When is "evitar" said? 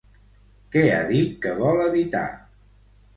1.83-2.23